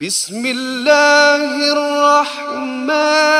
[0.00, 3.35] بسم الله الرحمن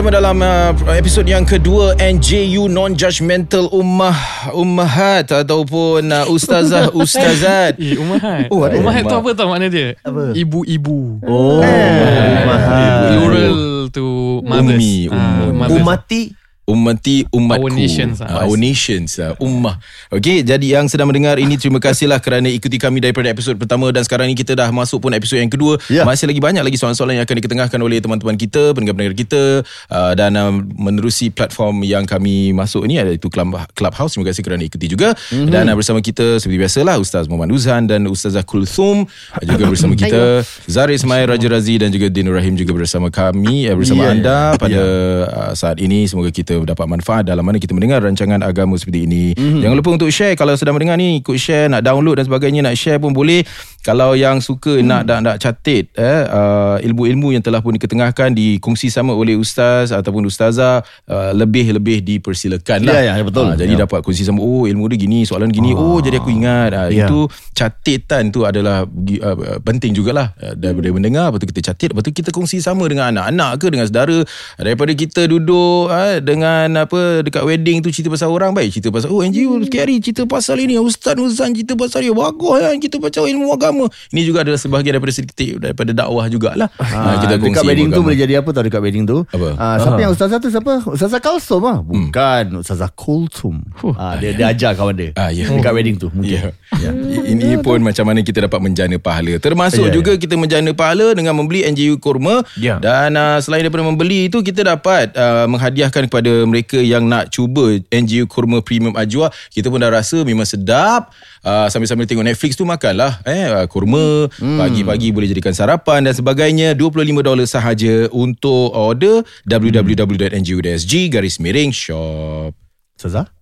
[0.00, 4.16] bersama dalam uh, episod yang kedua NJU Non-Judgmental Ummah
[4.56, 7.76] Ummahat ataupun uh, Ustazah Ustazat.
[7.76, 8.48] Eh, Umahat.
[8.48, 9.20] Oh, ada Umahat tu Ummah.
[9.20, 9.92] apa tau makna dia?
[10.00, 10.32] Apa?
[10.32, 11.20] Ibu-ibu.
[11.20, 13.12] Oh, Umahat.
[13.12, 13.56] Plural
[13.92, 14.06] to
[14.40, 14.80] mothers.
[14.80, 15.52] Ummi, Ah, ummu.
[15.52, 15.76] mothers.
[15.84, 16.22] Umati
[16.70, 17.66] Ummati umatku.
[17.66, 18.46] Our nations, ah.
[18.46, 19.18] Our nations.
[19.18, 19.82] ah, Ummah.
[20.14, 24.06] Okey, jadi yang sedang mendengar ini terima kasihlah kerana ikuti kami daripada episod pertama dan
[24.06, 25.82] sekarang ni kita dah masuk pun episod yang kedua.
[25.90, 26.06] Ya.
[26.06, 30.38] Masih lagi banyak lagi soalan-soalan yang akan diketengahkan oleh teman-teman kita, pendengar-pendengar kita uh, dan
[30.38, 34.14] uh, menerusi platform yang kami masuk ni iaitu Club, Clubhouse.
[34.14, 35.16] Terima kasih kerana ikuti juga.
[35.34, 35.50] Mm-hmm.
[35.50, 39.10] Dan uh, bersama kita seperti biasalah Ustaz Muhammad Uzhan dan Ustazah Kulthum
[39.42, 43.74] juga bersama kita Zari Ismail Raja Razi dan juga Dinur Rahim juga bersama kami uh,
[43.74, 44.12] bersama Ya, ya.
[44.16, 44.82] anda pada
[45.28, 49.24] uh, saat ini semoga kita dapat manfaat dalam mana kita mendengar rancangan agama seperti ini.
[49.34, 49.40] Mhm.
[49.40, 49.60] Mm-hmm.
[49.62, 52.74] Jangan lupa untuk share kalau sedang mendengar ni ikut share nak download dan sebagainya nak
[52.76, 53.44] share pun boleh.
[53.80, 54.84] Kalau yang suka Mhm.
[54.84, 54.88] mm.
[54.88, 59.88] nak nak, nak catat eh uh, ilmu-ilmu yang telah pun diketengahkan dikongsi sama oleh ustaz
[59.90, 63.00] ataupun ustazah uh, lebih-lebih dipersilakan lah.
[63.00, 63.46] Ya, ya, betul.
[63.46, 63.86] Ah, jadi Ya.
[63.86, 67.06] dapat kongsi sama oh ilmu dia gini soalan gini oh jadi aku ingat uh, Ya.
[67.06, 72.02] itu catatan tu adalah uh, penting jugalah uh, daripada mendengar lepas tu kita catat lepas
[72.02, 74.18] tu kita kongsi sama dengan anak-anak ke dengan saudara
[74.58, 79.08] daripada kita duduk uh, dengan apa dekat wedding tu cerita pasal orang baik cerita pasal
[79.08, 83.30] oh NGO hari cerita pasal ini Ustaz Nuzan cerita pasal dia bagus kan kita pasal
[83.30, 83.69] ilmu agama
[84.10, 88.00] ini juga adalah sebahagian daripada sedikit daripada dakwah jugalah Ha, kita dekat wedding ilmu tu
[88.00, 88.06] agama.
[88.06, 89.18] boleh jadi apa tau dekat wedding tu?
[89.26, 89.48] Apa?
[89.54, 90.72] Ah, siapa yang ustazah tu siapa?
[90.82, 91.78] Ustazah Kalsum ah.
[91.80, 93.60] Bukan, Ustazah Kultum.
[93.94, 95.10] Ah, dia dia ajar kawan dia.
[95.14, 95.46] Ah, ya.
[95.46, 96.14] Dekat wedding tu Ya.
[96.14, 96.38] mungkin.
[96.76, 96.90] Ya.
[97.26, 99.36] Ini pun macam mana kita dapat menjana pahala.
[99.36, 99.94] Termasuk Ya, ya.
[99.94, 102.42] juga kita menjana pahala dengan membeli NJU kurma.
[102.54, 102.78] Ya.
[102.78, 107.76] Dan uh, selain daripada membeli itu kita dapat uh, menghadiahkan kepada mereka yang nak cuba
[107.84, 109.28] NJU kurma premium ajwa.
[109.48, 111.12] Kita pun dah rasa memang sedap.
[111.40, 114.60] Uh, sambil-sambil tengok Netflix tu makanlah eh uh, kurma hmm.
[114.60, 116.76] pagi-pagi boleh jadikan sarapan dan sebagainya.
[116.76, 122.52] 25 dolar sahaja untuk order www.nju.sg garis miring shop.
[123.00, 123.32] Ustazah?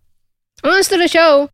[0.62, 1.50] On to the show.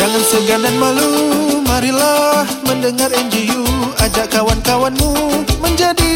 [0.00, 3.69] Jangan segan dan malu Marilah mendengar NGU
[4.10, 5.14] ajak kawan-kawanmu
[5.62, 6.10] menjadi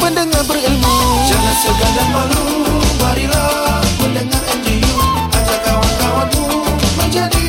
[0.00, 0.96] pendengar berilmu.
[1.28, 4.96] Jangan segan dan malu, marilah mendengar NGU.
[5.28, 6.64] Ajak kawan-kawanmu
[6.96, 7.44] menjadi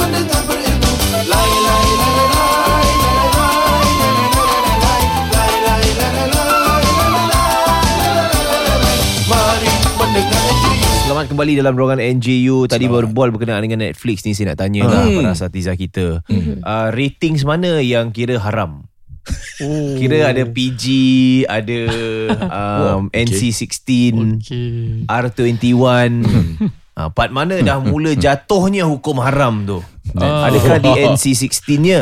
[0.00, 0.92] pendengar berilmu.
[1.28, 3.28] Lai lai lai lai lai lai lai
[3.92, 5.92] lai lai lai lai lai lai lai lai lai lai lai, lai, lai, lai, lai,
[5.92, 6.24] lai, lai,
[8.00, 8.96] lai, lai,
[9.28, 9.68] Mari
[10.00, 12.96] mendengar NGU Selamat kembali dalam ruangan NJU Tadi Selamat.
[12.96, 14.92] berbual berkenaan dengan Netflix ni Saya nak tanya hmm.
[14.92, 15.20] lah hmm.
[15.20, 16.64] Para Satiza kita hmm.
[16.64, 18.88] uh, Rating semana yang kira haram
[19.64, 19.96] Oh.
[19.96, 20.84] Kira ada PG
[21.48, 21.78] Ada
[22.98, 23.24] um, okay.
[23.24, 23.88] NC-16
[24.44, 25.08] Okay.
[25.08, 25.64] R21
[26.98, 29.78] uh, Part mana dah mula jatuhnya hukum haram tu?
[30.14, 32.00] Adakah di NC-16-nya?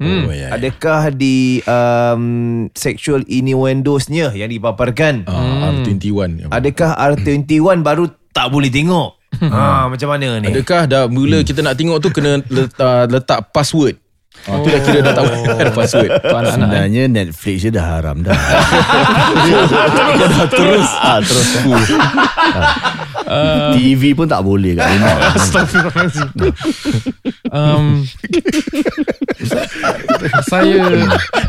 [0.00, 0.24] Hmm.
[0.24, 0.56] Oh, ya, ya.
[0.56, 2.24] Adakah di um,
[2.72, 5.28] sexual innuendosnya yang dipaparkan?
[5.28, 6.48] Uh, R21.
[6.48, 9.20] Adakah R21 baru tak boleh tengok?
[9.38, 10.48] ha, macam mana ni?
[10.48, 14.00] Adakah dah mula kita nak tengok tu kena letak, letak password?
[14.40, 15.24] Ha, tu dah kira dah tak
[15.58, 16.06] ada password.
[16.08, 16.48] Tu anak-anak.
[16.48, 16.54] eh.
[16.54, 18.32] Sebenarnya Netflix je dah haram dah.
[19.36, 19.58] Dia
[20.32, 20.88] dah terus.
[20.96, 21.48] Ah, terus.
[23.26, 23.70] Ah.
[23.74, 25.16] TV pun tak boleh kat rumah.
[27.50, 28.06] Um,
[30.44, 30.86] saya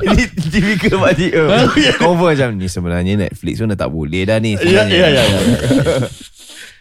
[0.02, 1.46] Ini typical pakcik tu
[2.00, 4.98] Confirm macam ni Sebenarnya Netflix pun dah tak boleh dah ni Ya, sebenarnya.
[4.98, 5.40] ya, ya.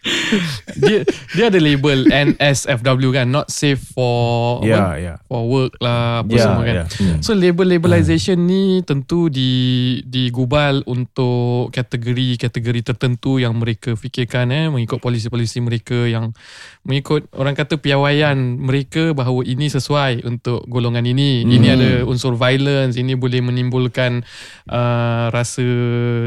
[0.80, 4.96] dia dia ada label NSFW kan not safe for Ya, apa?
[4.96, 5.14] ya.
[5.24, 6.74] for work lah apa Ya, semua kan.
[6.74, 6.84] ya.
[7.20, 9.50] So label labelization ni tentu di
[10.02, 16.32] digubal untuk kategori-kategori tertentu yang mereka fikirkan eh mengikut polisi-polisi mereka yang
[16.82, 21.42] mengikut orang kata piawaian mereka bahawa ini sesuai untuk golongan ini.
[21.42, 24.24] Ini ada unsur violence, ini boleh menimbulkan
[24.66, 25.64] uh, rasa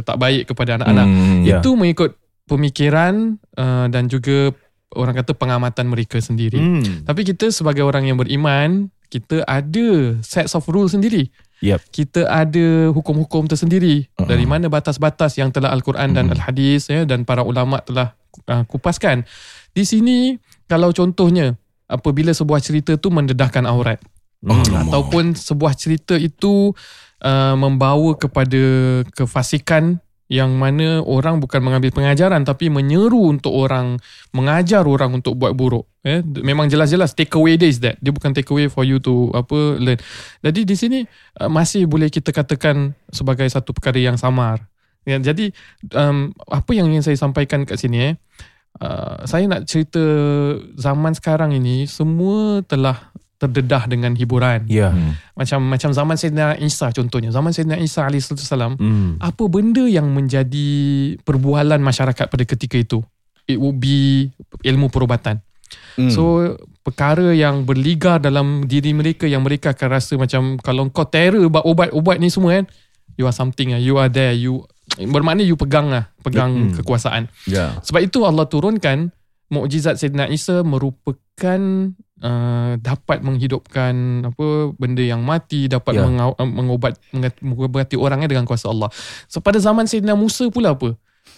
[0.02, 1.08] tak baik kepada anak-anak.
[1.08, 1.58] Hmm, ya.
[1.60, 2.16] Itu mengikut
[2.48, 4.52] pemikiran uh, dan juga
[4.94, 6.60] orang kata pengamatan mereka sendiri.
[6.60, 7.04] Hmm.
[7.04, 11.30] Tapi kita sebagai orang yang beriman, kita ada sets of rules sendiri.
[11.64, 11.80] Yep.
[11.96, 14.28] Kita ada hukum-hukum tersendiri uh-huh.
[14.28, 18.20] dari mana batas-batas yang telah Al-Quran dan Al-Hadis ya dan para ulama telah
[18.52, 19.24] uh, kupaskan.
[19.72, 20.36] Di sini
[20.68, 21.56] kalau contohnya
[21.88, 24.02] apabila sebuah cerita tu mendedahkan aurat.
[24.44, 26.76] ataupun sebuah cerita itu
[27.24, 28.60] uh, membawa kepada
[29.16, 34.00] kefasikan yang mana orang bukan mengambil pengajaran tapi menyeru untuk orang
[34.32, 35.86] mengajar orang untuk buat buruk.
[36.04, 38.00] Eh memang jelas-jelas take away dia is that.
[38.00, 40.00] Dia bukan take away for you to apa learn.
[40.44, 41.00] Jadi di sini
[41.44, 44.64] uh, masih boleh kita katakan sebagai satu perkara yang samar.
[45.04, 45.52] Ya, jadi
[45.92, 48.16] um, apa yang ingin saya sampaikan kat sini eh
[48.80, 50.00] uh, saya nak cerita
[50.80, 54.94] zaman sekarang ini semua telah terdedah dengan hiburan Ya.
[55.34, 59.20] macam macam zaman Sayyidina Isa contohnya zaman Sayyidina Isa alaihi salam Hmm.
[59.20, 60.70] apa benda yang menjadi
[61.22, 63.04] perbualan masyarakat pada ketika itu
[63.44, 64.32] it would be
[64.64, 65.44] ilmu perubatan
[65.98, 66.08] Hmm.
[66.08, 71.42] so perkara yang berligar dalam diri mereka yang mereka akan rasa macam kalau kau terror
[71.48, 72.66] buat ubat-ubat ni semua kan
[73.14, 74.62] you are something lah you are there you
[75.04, 76.74] bermakna you pegang lah pegang Hmm.
[76.78, 77.76] kekuasaan Ya.
[77.82, 79.10] sebab itu Allah turunkan
[79.50, 81.60] mukjizat Sayyidina Isa merupakan
[82.20, 83.94] uh, dapat menghidupkan
[84.28, 84.46] apa
[84.76, 86.06] benda yang mati dapat Ya.
[86.06, 86.36] yeah.
[86.44, 88.92] mengobat mengat- mengobati orang dengan kuasa Allah.
[89.26, 90.94] So pada zaman Sayyidina Musa pula apa?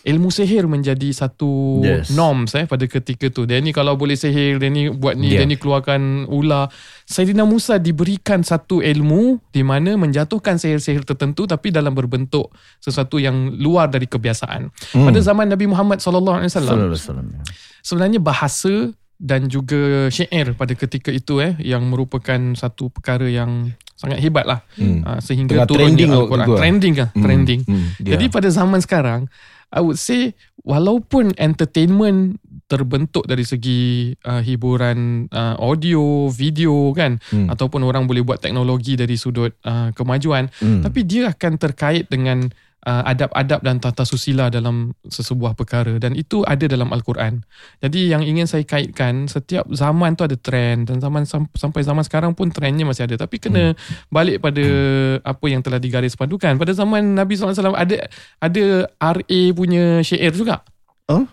[0.05, 2.13] Ilmu sihir menjadi satu Yes.
[2.13, 3.45] norms eh pada ketika tu.
[3.45, 5.41] Dia ni kalau boleh sihir, dia ni buat ni, Ya.
[5.41, 6.69] dia ni keluarkan ular.
[7.05, 13.53] Sayyidina Musa diberikan satu ilmu di mana menjatuhkan sihir-sihir tertentu tapi dalam berbentuk sesuatu yang
[13.57, 14.69] luar dari kebiasaan.
[14.93, 15.05] Hmm.
[15.05, 17.27] Pada zaman Nabi Muhammad sallallahu alaihi wasallam Sallallahu alaihi wasallam.
[17.81, 18.73] sebenarnya bahasa
[19.15, 24.59] dan juga syair pada ketika itu eh yang merupakan satu perkara yang sangat hebat lah
[24.75, 25.01] Hmm.
[25.01, 26.59] uh, sehingga Tengah turunnya trending waktu Al-Quran lah.
[26.59, 27.23] trending lah Hmm.
[27.23, 27.85] trending Hmm.
[27.97, 29.21] jadi pada zaman sekarang
[29.71, 33.81] I would say walaupun entertainment terbentuk dari segi
[34.19, 37.47] uh, hiburan uh, audio video kan Hmm.
[37.47, 40.81] ataupun orang boleh buat teknologi dari sudut uh, kemajuan Hmm.
[40.81, 42.51] tapi dia akan terkait dengan
[42.85, 47.41] uh, adab-adab dan tata susila dalam sesebuah perkara dan itu ada dalam al-Quran.
[47.81, 52.05] Jadi yang ingin saya kaitkan setiap zaman tu ada trend dan zaman sam- sampai zaman
[52.05, 53.73] sekarang pun trendnya masih ada tapi kena
[54.13, 54.65] balik pada
[55.25, 56.55] apa yang telah digaris padukan.
[56.55, 58.07] Pada zaman Nabi SAW ada
[58.39, 58.65] ada
[59.01, 60.61] RA punya syair juga.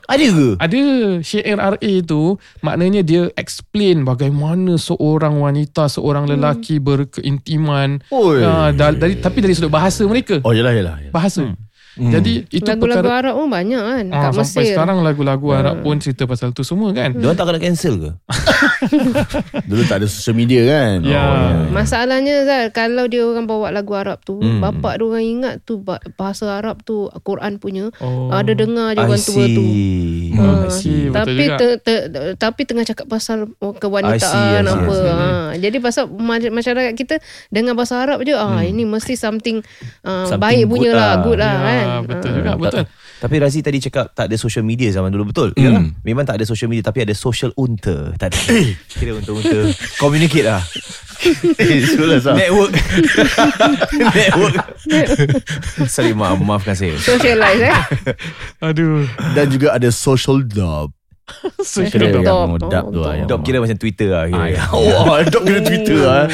[0.05, 0.49] Ada ke?
[0.61, 0.81] Ada
[1.25, 8.45] syair RA tu maknanya dia explain bagaimana seorang wanita, seorang lelaki berkeintiman Oi.
[8.45, 10.45] uh, dari tapi dari sudut bahasa mereka.
[10.45, 11.01] Oh yalah yalah.
[11.01, 11.13] yalah.
[11.17, 11.57] Bahasa.
[11.95, 14.73] Jadi itu Lagu-lagu perkara Arab pun banyak kan Ah, kat sampai Mesir.
[14.73, 17.13] sekarang lagu-lagu Arab pun cerita pasal tu semua kan.
[17.13, 18.11] Diorang tak kena cancel ke?
[19.69, 21.03] Dulu tak ada social media kan.
[21.03, 21.25] Ya.
[21.69, 24.59] Masalahnya Zal Kalau dia orang bawa lagu Arab tu Hmm.
[24.59, 28.33] Bapak dia orang ingat tu ba- Bahasa Arab tu Quran punya Oh.
[28.33, 29.63] Ada dengar je I orang tua tu.
[29.63, 31.01] Hmm, Ah, I see.
[31.09, 31.57] Tapi juga.
[31.57, 31.95] te, te,
[32.35, 34.19] tapi tengah cakap pasal oh, kewanitaan
[34.59, 35.11] see, apa see.
[35.11, 35.29] ha.
[35.55, 39.61] jadi pasal ma- masyarakat kita dengan bahasa Arab je ah ini mesti something,
[40.01, 41.23] uh, Something baik punya good lah lah.
[41.23, 42.35] good lah Ya, kan betul Ah.
[42.35, 42.85] juga, betul.
[43.19, 45.49] Tapi Razi tadi cakap tak ada social media zaman dulu betul?
[45.55, 45.83] Yalah.
[46.01, 48.11] Memang tak ada social media tapi ada social unta.
[48.17, 48.39] Tak ada.
[48.89, 49.59] Kira unta-unta.
[49.97, 50.63] Communicate lah.
[51.55, 52.35] Eh, sekolah sah.
[52.41, 52.75] Network.
[54.11, 54.57] Network.
[55.87, 56.99] Sorry maaf, maafkan saya.
[56.99, 57.79] socialize eh
[58.61, 59.07] Aduh.
[59.31, 60.91] Dan juga ada social dub.
[61.59, 62.15] Social Kira dub.
[62.15, 62.49] yang Dub.
[62.51, 63.13] modap tu lah.
[63.15, 64.25] yang Dop kira macam Twitter lah.
[64.25, 64.39] Kira.
[64.39, 64.61] Ah, ya.
[64.71, 66.25] Oh, kira Twitter lah.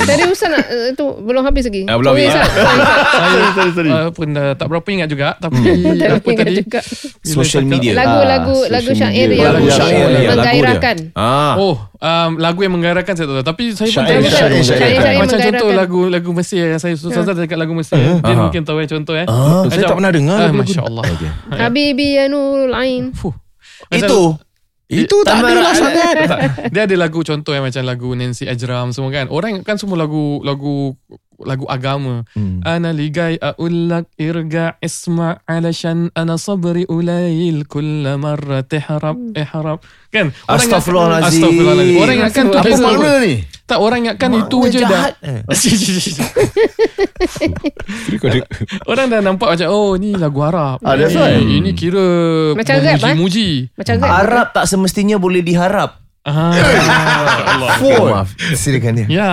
[0.00, 2.30] tadi Ustaz nak uh, tu belum habis lagi Ah, belum habis.
[2.30, 3.90] Saya sorry, sorry.
[3.90, 5.58] uh, pun tak berapa ingat juga tapi
[5.98, 6.56] Tak apa ingat tadi?
[6.58, 6.80] juga.
[7.20, 7.92] Social media.
[7.94, 9.54] lagu-lagu Ah, lagu syair yang
[10.14, 11.54] ya, menggairahkan Ah.
[11.56, 13.46] Oh, um, lagu yang menggairahkan saya tak tahu.
[13.46, 16.80] Tapi saya pun Syair, tahu syair, syair, syair, syair Macam contoh lagu lagu Mesir yang
[16.80, 17.34] saya susah uh.
[17.34, 17.96] cakap lagu Mesir.
[17.96, 18.18] Uh.
[18.20, 19.26] Dia mungkin tahu yang contoh eh.
[19.68, 21.04] Saya tak pernah dengar Ah, lagu-lagu Masya Allah.
[21.06, 21.30] Okay.
[21.52, 23.34] Habibi ya Nurul Ain Fuh.
[23.88, 24.36] Itu.
[24.86, 26.14] Itu tak ada lah sangat.
[26.30, 26.38] Tak.
[26.70, 29.26] Dia ada lagu contoh yang macam lagu Nancy Ajram semua kan.
[29.30, 30.94] Orang kan semua lagu lagu
[31.42, 32.22] lagu agama.
[32.32, 32.62] Hmm.
[32.62, 39.80] Ana ligai aulak irga isma alashan ana sabri ulail kulla marra tihrab ihrab.
[40.08, 40.32] Kan?
[40.46, 41.42] Orang Astaghfirullahalazim.
[41.44, 41.98] Astaghfirullahalazim.
[41.98, 43.34] Orang ingatkan tu Apa makna ni?
[43.66, 45.02] Tak orang ingatkan itu Makna je dah.
[45.20, 45.40] Eh.
[48.90, 50.78] orang dah nampak macam oh ni lagu Arab.
[50.80, 51.42] Ah, that's Eh, right.
[51.42, 52.06] Ini kira
[52.54, 52.94] Macam rap, eh?
[52.94, 53.48] muji-muji.
[53.74, 56.05] macam Arab tak semestinya boleh diharap.
[56.26, 56.50] Ah,
[57.54, 57.70] Allah.
[57.86, 58.34] Oh, maaf.
[58.52, 59.06] Silakan dia.
[59.06, 59.28] Ya.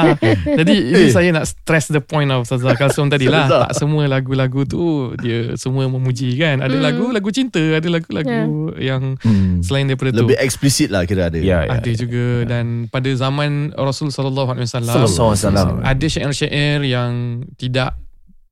[0.45, 3.49] Jadi ini saya nak stress the point of Ustaz Kalsum tadi lah.
[3.65, 6.61] Tak semua lagu-lagu tu dia semua memuji kan.
[6.61, 9.17] Ada lagu lagu cinta, ada lagu-lagu yang
[9.59, 10.21] selain daripada tu.
[10.21, 11.41] Lebih eksplisit lah kira ada.
[11.41, 11.81] Ya, ya.
[11.81, 15.67] ada juga dan pada zaman Rasul sallallahu alaihi wasallam Sallallahu alaihi wasallam.
[15.81, 17.11] ada syair-syair yang
[17.57, 17.97] tidak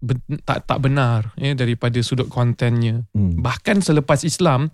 [0.01, 3.05] ben- tak tak benar ya daripada sudut kontennya.
[3.13, 3.38] Hmm.
[3.38, 4.74] Bahkan selepas Islam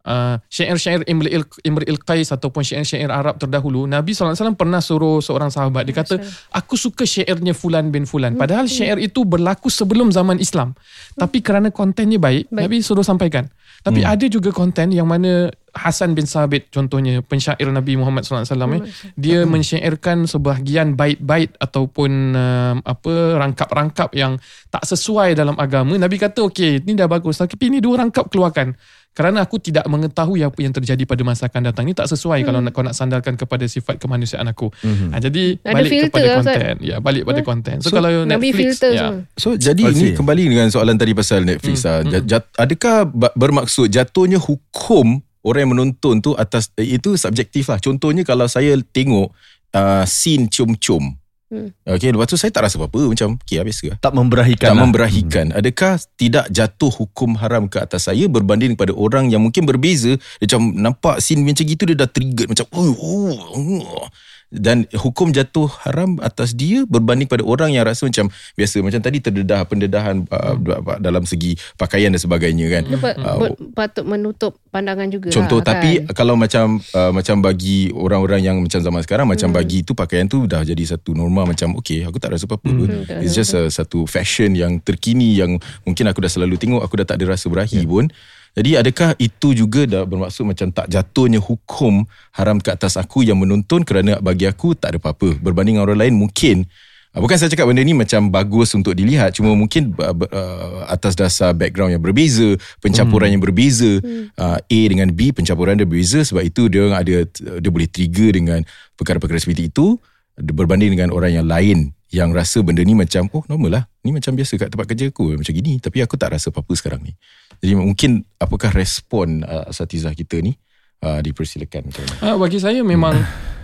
[0.00, 5.84] Uh, syair-syair Imril, Imril Qais ataupun syair-syair Arab terdahulu Nabi SAW pernah suruh seorang sahabat.
[5.84, 6.16] Dia kata
[6.56, 8.32] aku suka syairnya Fulan bin Fulan.
[8.32, 10.72] Padahal syair itu berlaku sebelum zaman Islam.
[11.20, 12.64] Tapi kerana kontennya baik, Baik.
[12.64, 13.52] Nabi suruh sampaikan.
[13.80, 18.44] Tapi ada juga konten yang mana Hasan bin Sabit contohnya pensyair Nabi Muhammad SAW
[18.76, 18.82] eh,
[19.14, 24.36] dia mensyairkan sebahagian bait-bait ataupun um, apa rangkap-rangkap yang
[24.70, 25.96] tak sesuai dalam agama.
[25.98, 28.74] Nabi kata okey, ni dah bagus tapi ini dua rangkap keluarkan.
[29.10, 31.82] Kerana aku tidak mengetahui apa yang terjadi pada masa akan datang.
[31.82, 34.70] Ini tak sesuai kalau nak kau nak sandarkan kepada sifat kemanusiaan aku.
[34.70, 36.74] Ha, jadi Ada balik kepada lah, konten.
[36.78, 37.76] Ya, balik pada konten.
[37.82, 39.10] So, kalau Nabi Netflix filter ya.
[39.10, 39.18] semua.
[39.34, 40.14] So jadi I ni see.
[40.14, 42.06] kembali dengan soalan tadi pasal Netflix ah.
[42.06, 47.80] Jat, jat, adakah bermaksud jatuhnya hukum orang yang menonton tu atas eh, itu subjektif lah.
[47.80, 49.32] Contohnya kalau saya tengok
[49.76, 51.16] uh, scene cium-cium.
[51.50, 51.74] Hmm.
[51.82, 53.98] Okay, lepas tu saya tak rasa apa-apa macam okay, lah, biasa lah.
[53.98, 54.82] Tak memberahikan Tak lah.
[54.86, 55.46] memberahikan.
[55.50, 60.14] Adakah tidak jatuh hukum haram ke atas saya berbanding pada orang yang mungkin berbeza.
[60.38, 64.06] Dia macam nampak scene macam gitu dia dah trigger macam oh, oh, oh.
[64.50, 68.82] Dan hukum jatuh haram atas dia berbanding pada orang yang rasa macam biasa.
[68.82, 70.58] Macam tadi terdedah pendedahan uh,
[70.98, 72.82] dalam segi pakaian dan sebagainya kan.
[72.84, 76.12] Dia Ah, ber- patut menutup pandangan juga Contoh lah, tapi kan?
[76.12, 79.56] kalau macam uh, macam bagi orang-orang yang macam zaman sekarang macam Hmm.
[79.56, 83.02] bagi tu pakaian tu dah jadi satu norma macam okay aku tak rasa apa-apa Hmm,
[83.18, 87.06] it's just a, satu fashion yang terkini yang mungkin aku dah selalu tengok aku dah
[87.06, 88.10] tak ada rasa berahi pun
[88.58, 92.02] jadi adakah itu juga dah bermaksud macam tak jatuhnya hukum
[92.34, 95.38] haram ke atas aku yang menonton kerana bagi aku tak ada apa-apa?
[95.38, 96.66] Berbanding dengan orang lain mungkin.
[97.10, 99.34] Ah, Bukan saya cakap benda ni macam bagus untuk dilihat.
[99.34, 103.98] Cuma mungkin uh, atas dasar background yang berbeza Pencampuran yang berbeza
[104.38, 106.22] uh, A dengan B pencampuran dia berbeza.
[106.22, 107.26] Sebab itu dia orang ada
[107.58, 108.62] Dia boleh trigger dengan
[108.94, 109.98] perkara-perkara seperti itu
[110.38, 113.84] Berbanding dengan orang yang lain Yang rasa benda ni macam Oh normal lah.
[114.06, 115.34] Ni macam biasa kat tempat kerja aku.
[115.34, 115.82] Macam gini.
[115.82, 117.14] Tapi aku tak rasa apa-apa sekarang ni
[117.60, 120.56] Jadi mungkin Apakah respon uh, Asatizah kita ni
[121.04, 121.92] uh, Dipersilakan
[122.24, 123.12] Ah, bagi saya memang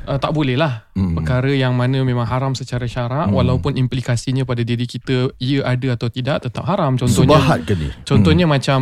[0.06, 0.84] uh, tak boleh lah.
[0.96, 1.12] Hmm.
[1.12, 6.08] perkara yang mana memang haram secara syarak walaupun implikasinya pada diri kita ia ada atau
[6.08, 6.96] tidak tetap haram.
[6.96, 7.88] Contohnya Subahat ke ni?
[8.04, 8.80] contohnya macam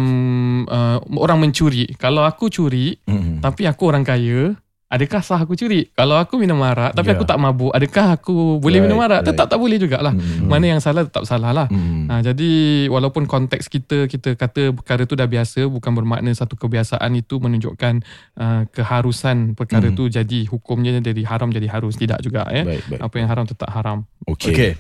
[0.71, 1.91] uh, orang mencuri.
[1.99, 3.43] Kalau aku curi Hmm.
[3.43, 4.55] tapi aku orang kaya
[4.87, 7.15] adakah sah aku curi kalau aku minum arak tapi Ya.
[7.15, 9.51] aku tak mabuk adakah aku boleh Right, minum arak tetap right.
[9.51, 10.47] tak boleh jugalah Hmm.
[10.47, 12.07] mana yang salah tetap salah lah Hmm.
[12.07, 12.51] Ha, jadi
[12.87, 17.95] walaupun konteks kita kita kata perkara tu dah biasa bukan bermakna satu kebiasaan itu menunjukkan
[18.37, 19.95] uh, keharusan perkara Mhm.
[19.95, 22.63] tu jadi hukumnya dari haram jadi harus tidak juga ya.
[22.63, 23.01] Baik, baik.
[23.01, 24.05] Apa yang haram tetap haram.
[24.27, 24.53] Okay.
[24.53, 24.73] Okay.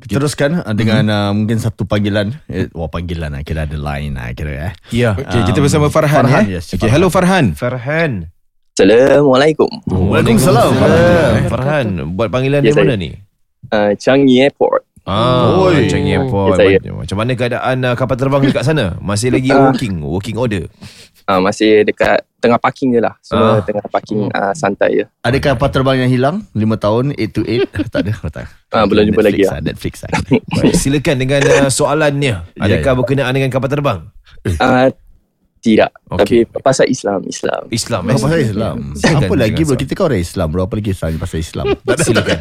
[0.00, 2.30] Teruskan uh, dengan uh, mungkin satu panggilan.
[2.46, 3.42] Eh, wah panggilan lah.
[3.42, 4.72] Kira ada line lah kira eh.
[4.90, 5.10] Ya.
[5.12, 6.54] Okay, kita Um, bersama Farhan, Farhan, ya.
[6.54, 6.92] yes, okay, Farhan.
[6.92, 7.44] hello Farhan.
[7.52, 8.12] Farhan.
[8.78, 9.66] Assalamualaikum.
[9.90, 10.70] Waalaikumsalam.
[10.78, 11.34] Farhan.
[11.50, 13.02] Farhan, buat panggilan Ya, dari mana saya.
[13.02, 13.10] ni?
[13.74, 14.86] Uh, Changi Airport.
[15.02, 15.90] Ah, Oi.
[15.90, 16.62] Changi Airport.
[16.62, 16.94] Ya, saya.
[16.94, 18.94] Macam mana keadaan uh, kapal terbang dekat sana?
[19.02, 19.66] Masih lagi Ah.
[19.66, 20.70] working, working order.
[21.26, 23.18] Uh, masih dekat tengah parking je lah.
[23.18, 23.66] Semua Ah.
[23.66, 25.04] tengah parking uh, santai je.
[25.26, 27.66] Adakah kapal terbang yang hilang 5 tahun 8 to 8?
[27.90, 28.14] tak ada.
[28.30, 28.46] Tak.
[28.70, 29.58] Ah, belum jumpa lagi lah.
[29.58, 30.22] Netflix lah.
[30.70, 32.46] Silakan dengan uh, soalannya.
[32.62, 32.98] Adakah ya.
[33.02, 34.06] berkenaan dengan kapal terbang?
[34.62, 34.94] Uh,
[35.68, 35.90] tidak.
[36.08, 36.48] Okey.
[36.48, 37.20] Tapi pasal Islam.
[37.28, 37.62] Islam.
[37.68, 38.02] Islam.
[38.08, 38.48] Apa pasal eh?
[38.48, 38.76] Islam?
[38.96, 39.76] Silakan Apa lagi bro?
[39.76, 40.62] Kita kan orang Islam bro.
[40.64, 41.66] Apa lagi Islam pasal Islam?
[42.08, 42.38] Silakan.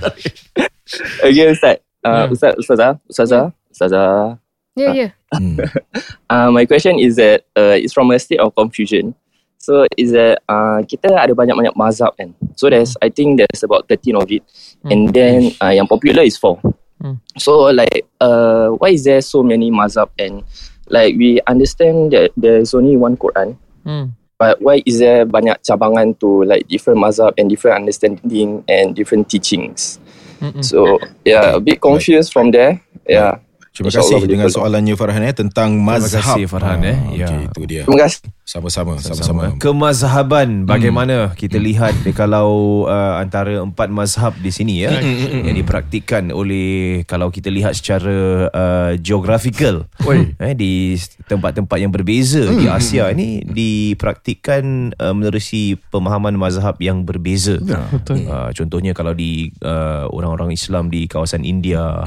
[1.28, 1.78] Okay Ustaz.
[2.08, 2.24] Uh, Ya.
[2.32, 2.92] Ustaz, Ustazah.
[3.12, 3.46] Ustazah.
[3.68, 4.40] Ustazah.
[4.78, 5.10] Ya, ya.
[5.34, 5.58] Hmm.
[6.32, 9.16] Uh, my question is that uh, it's from a state of confusion.
[9.58, 12.36] So is that uh, kita ada banyak-banyak mazhab kan.
[12.60, 14.44] So there's I think there's about 13 of it.
[14.86, 16.60] And then uh, yang popular is 4.
[17.00, 17.18] Hmm.
[17.40, 20.44] So like uh, why is there so many mazhab and
[20.90, 23.58] like we understand that there's only one Quran.
[23.84, 24.06] Hmm.
[24.38, 29.30] But why is there banyak cabangan to like different mazhab and different understanding and different
[29.30, 29.98] teachings?
[30.40, 30.62] Mm-mm.
[30.62, 32.82] So yeah, a bit confused from there.
[33.10, 33.42] Yeah.
[33.78, 36.34] Terima kasih dengan soalannya Farhan eh tentang mazhab.
[36.34, 36.98] kasih, Farhan, eh.
[36.98, 37.28] Ah, Ya.
[37.30, 37.82] Okay, itu dia.
[37.86, 38.26] Terima kasih.
[38.48, 39.60] Sama-sama, Sama-sama.
[39.60, 44.98] Kemazhaban bagaimana kita lihat eh, kalau uh, antara empat mazhab di sini ya
[45.44, 49.84] yang dipraktikkan oleh kalau kita lihat secara uh, geographical
[50.40, 50.96] eh di
[51.28, 57.60] tempat-tempat yang berbeza di Asia ini dipraktikkan uh, menerusi pemahaman mazhab yang berbeza.
[57.60, 58.32] Betul.
[58.32, 62.00] Uh, contohnya kalau di uh, orang-orang Islam di kawasan India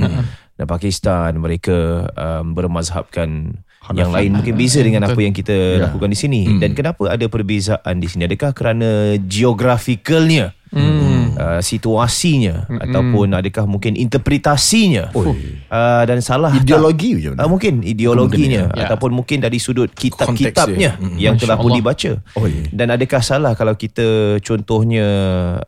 [0.61, 6.19] dan Pakistan mereka um, bermazhabkan yang lain mungkin beza dengan apa yang kita lakukan di
[6.19, 11.35] sini dan kenapa ada perbezaan di sini adakah kerana geografikalnya Hmm.
[11.35, 16.63] uh, situasinya ataupun adakah mungkin interpretasinya uh, dan salah tak?
[16.63, 17.43] Ideologi mana?
[17.43, 18.87] Uh, mungkin ideologinya Ya.
[18.87, 21.03] ataupun mungkin dari sudut Konteks kitab-kitabnya dia.
[21.03, 21.19] Mm-mm.
[21.19, 22.23] yang telah pun dibaca.
[22.39, 22.71] Oh, ya.
[22.71, 25.07] Dan adakah salah kalau kita contohnya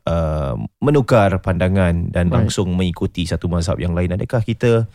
[0.06, 4.14] uh, menukar pandangan dan langsung mengikuti satu mazhab yang lain?
[4.14, 4.86] Adakah kita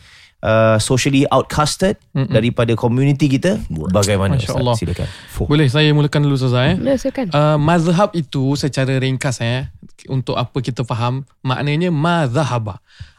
[0.42, 2.30] uh, socially outcasted Mm-mm.
[2.30, 3.58] daripada community kita?
[3.68, 4.38] Bagaimana?
[4.38, 4.60] Masya Ustaz?
[4.60, 4.76] Allah.
[4.76, 5.06] Silakan.
[5.46, 6.76] Boleh saya mulakan dulu Ustazah eh?
[6.78, 7.26] Ya, silakan.
[7.30, 9.70] Uh, mazhab itu secara ringkas eh
[10.06, 12.78] untuk apa kita faham maknanya mazhaba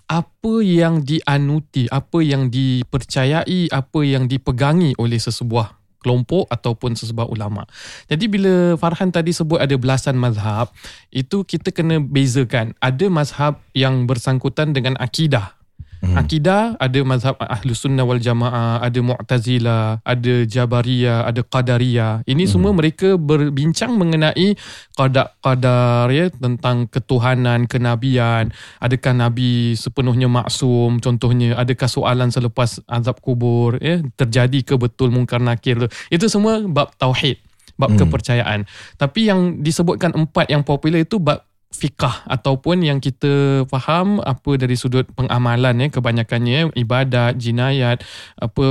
[0.09, 7.67] apa yang dianuti apa yang dipercayai apa yang dipegangi oleh sesebuah kelompok ataupun sesebuah ulama.
[8.07, 10.71] Jadi bila Farhan tadi sebut ada belasan mazhab,
[11.11, 12.71] itu kita kena bezakan.
[12.79, 15.58] Ada mazhab yang bersangkutan dengan akidah.
[15.99, 16.15] Hmm.
[16.15, 22.23] Akidah ada mazhab Ahlu Sunnah wal Jamaah, ada Mu'tazilah, ada Jabariyah, ada Qadariyah.
[22.23, 22.51] Ini hmm.
[22.55, 24.55] semua mereka berbincang mengenai
[24.95, 28.55] qadar-qadar ya tentang ketuhanan, kenabian.
[28.79, 31.03] Adakah nabi sepenuhnya maksum?
[31.03, 35.83] Contohnya, adakah soalan selepas azab kubur ya terjadi ke betul mungkar nakir?
[36.07, 37.43] Itu semua bab tauhid,
[37.75, 38.07] bab hmm.
[38.07, 38.63] kepercayaan.
[38.95, 44.73] Tapi yang disebutkan empat yang popular itu bab fikah ataupun yang kita faham apa dari
[44.73, 48.01] sudut pengamalan ya kebanyakannya ibadat jinayat
[48.41, 48.67] apa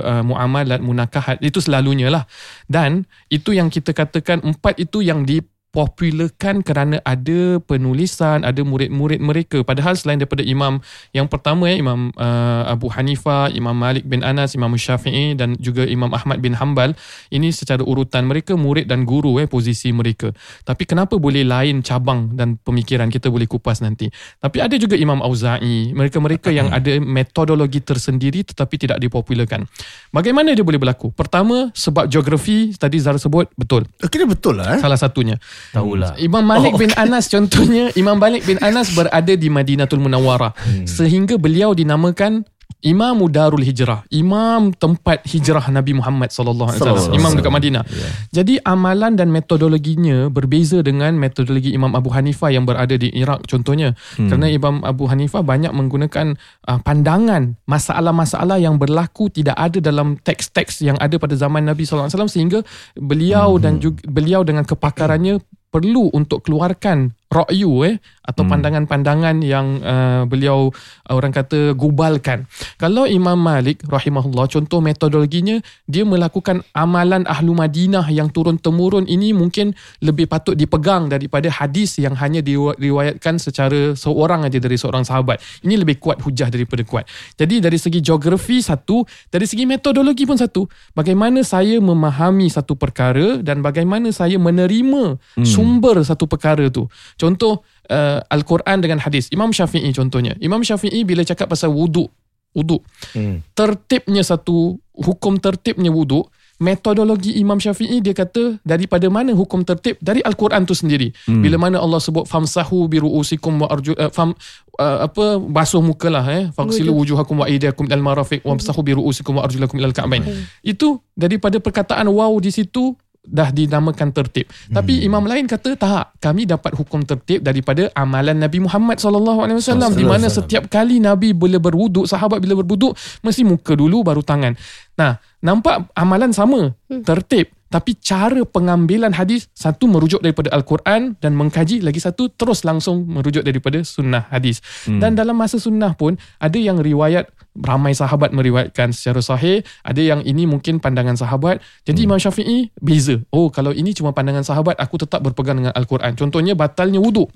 [0.00, 2.24] uh, muamalat munakahat itu selalunya lah.
[2.64, 9.20] Dan itu yang kita katakan empat itu yang di popularkan kerana ada penulisan, ada murid-murid
[9.20, 9.60] mereka.
[9.60, 10.80] Padahal selain daripada imam
[11.12, 15.84] yang pertama ya, Imam uh, Abu Hanifah, Imam Malik bin Anas, Imam Syafi'i dan juga
[15.84, 16.96] Imam Ahmad bin Hanbal,
[17.28, 20.32] ini secara urutan mereka murid dan guru eh posisi mereka.
[20.64, 24.08] Tapi kenapa boleh lain cabang dan pemikiran kita boleh kupas nanti.
[24.40, 29.68] Tapi ada juga Imam Auza'i, mereka-mereka yang ada metodologi tersendiri tetapi tidak dipopularkan.
[30.10, 31.12] Bagaimana dia boleh berlaku?
[31.12, 33.84] Pertama, sebab geografi tadi Zara sebut betul.
[34.08, 34.80] Kira betul lah eh.
[34.80, 35.36] Salah satunya.
[35.72, 36.16] Tahulah.
[36.16, 40.52] Imam Malik Oh, bin Anas contohnya Imam Malik bin Anas berada di Madinatul Munawwarah.
[40.88, 42.44] Sehingga beliau dinamakan
[42.78, 47.82] Imam Darul Hijrah, imam tempat hijrah Nabi Muhammad sallallahu alaihi wasallam, imam dekat Madinah.
[48.30, 53.98] Jadi amalan dan metodologinya berbeza dengan metodologi Imam Abu Hanifah yang berada di Iraq contohnya.
[54.14, 56.38] Kerana Imam Abu Hanifah banyak menggunakan
[56.70, 62.06] uh, pandangan masalah-masalah yang berlaku tidak ada dalam teks-teks yang ada pada zaman Nabi sallallahu
[62.06, 62.60] alaihi wasallam sehingga
[62.94, 67.96] beliau dan juga beliau dengan kepakarannya perlu untuk keluarkan ra'yu eh
[68.28, 68.52] atau hmm.
[68.52, 70.68] pandangan-pandangan yang uh, beliau
[71.08, 72.44] uh, orang kata gubalkan.
[72.76, 79.32] Kalau Imam Malik rahimahullah contoh metodologinya dia melakukan amalan ahlu Madinah yang turun temurun ini
[79.32, 79.72] mungkin
[80.04, 85.40] lebih patut dipegang daripada hadis yang hanya diriwayatkan secara seorang aja dari seorang sahabat.
[85.64, 87.08] Ini lebih kuat hujah daripada kuat.
[87.40, 90.68] Jadi dari segi geografi satu, dari segi metodologi pun satu.
[90.92, 95.48] Bagaimana saya memahami satu perkara dan bagaimana saya menerima hmm.
[95.48, 96.88] sumber satu perkara tu.
[97.18, 99.26] Contoh uh, Al-Quran dengan hadis.
[99.34, 100.38] Imam Syafi'i contohnya.
[100.38, 102.08] Imam Syafi'i bila cakap pasal wuduk,
[102.54, 102.86] wuduk.
[103.12, 103.42] Hmm.
[103.58, 106.30] Tertibnya satu hukum tertibnya wuduk,
[106.62, 111.14] metodologi Imam Syafi'i dia kata daripada mana hukum tertib dari Al-Quran tu sendiri.
[111.26, 111.42] Hmm.
[111.42, 114.34] Bila mana Allah sebut famsahu biruusikum wa arju uh, fam
[114.78, 119.78] uh, apa basuh mukalah eh faghsilu wujuhakum wa aydiyakum ilal marafiq wamsahu biruusikum wa arjulakum
[119.78, 120.22] ilal ka'bain.
[120.22, 120.46] Hmm.
[120.62, 124.48] Itu daripada perkataan wow di situ dah dinamakan tertib.
[124.48, 124.80] Hmm.
[124.80, 129.60] Tapi imam lain kata tak, kami dapat hukum tertib daripada amalan Nabi Muhammad sallallahu alaihi
[129.60, 134.24] wasallam di mana setiap kali Nabi bila berwuduk, sahabat bila berwuduk mesti muka dulu baru
[134.24, 134.56] tangan.
[134.96, 136.72] Nah, nampak amalan sama,
[137.04, 137.57] tertib.
[137.68, 143.44] Tapi cara pengambilan hadis satu merujuk daripada Al-Quran dan mengkaji lagi satu terus langsung merujuk
[143.44, 144.64] daripada sunnah hadis.
[144.88, 145.04] Hmm.
[145.04, 147.28] Dan dalam masa sunnah pun ada yang riwayat
[147.58, 151.60] ramai sahabat meriwayatkan secara sahih, ada yang ini mungkin pandangan sahabat.
[151.84, 152.08] Jadi hmm.
[152.08, 153.20] Imam Syafi'i beza.
[153.34, 156.14] Oh, kalau ini cuma pandangan sahabat, aku tetap berpegang dengan Al-Quran.
[156.16, 157.28] Contohnya batalnya wuduk.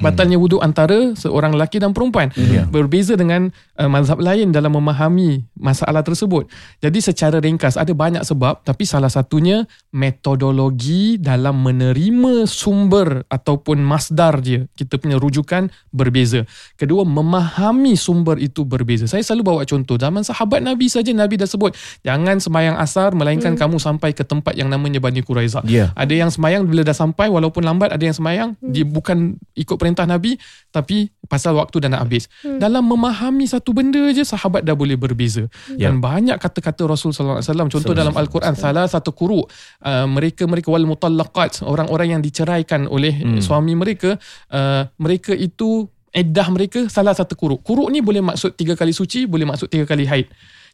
[0.00, 2.68] Batalnya wuduk antara seorang lelaki dan perempuan yeah.
[2.68, 3.48] berbeza dengan
[3.80, 6.48] uh, mazhab lain dalam memahami masalah tersebut.
[6.84, 14.40] Jadi secara ringkas ada banyak sebab tapi salah satunya metodologi dalam menerima sumber ataupun masdar
[14.44, 14.68] dia.
[14.76, 16.44] Kita punya rujukan berbeza.
[16.76, 19.08] Kedua memahami sumber itu berbeza.
[19.08, 21.72] Saya selalu bawa contoh zaman sahabat Nabi saja Nabi dah sebut
[22.04, 23.60] jangan semayang asar melainkan hmm.
[23.60, 25.64] kamu sampai ke tempat yang namanya Bani Quraizah.
[25.64, 25.90] Yeah.
[25.96, 28.72] Ada yang semayang bila dah sampai walaupun lambat ada yang semayang hmm.
[28.72, 30.34] dia bukan ikut perintah Nabi
[30.74, 32.26] tapi pasal waktu dah nak habis.
[32.42, 32.58] Hmm.
[32.58, 35.46] Dalam memahami satu benda je sahabat dah boleh berbeza.
[35.46, 35.78] Hmm.
[35.78, 40.66] Dan banyak kata-kata Rasul sallallahu alaihi wasallam contoh dalam al-Quran salah satu quru uh, mereka-mereka
[40.66, 43.38] wal mutallaqat orang-orang yang diceraikan oleh hmm.
[43.38, 44.18] suami mereka
[44.50, 47.60] uh, mereka itu iddah mereka salah satu quru.
[47.60, 50.26] Quru ni boleh maksud tiga kali suci, boleh maksud tiga kali haid.